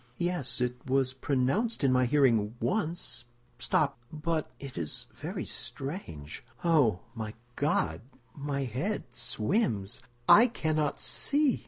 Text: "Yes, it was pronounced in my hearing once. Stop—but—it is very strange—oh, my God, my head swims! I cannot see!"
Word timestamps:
"Yes, 0.17 0.59
it 0.61 0.83
was 0.89 1.13
pronounced 1.13 1.83
in 1.83 1.91
my 1.91 2.07
hearing 2.07 2.55
once. 2.59 3.25
Stop—but—it 3.59 4.75
is 4.75 5.05
very 5.13 5.45
strange—oh, 5.45 7.01
my 7.13 7.35
God, 7.55 8.01
my 8.33 8.63
head 8.63 9.03
swims! 9.11 10.01
I 10.27 10.47
cannot 10.47 10.99
see!" 10.99 11.59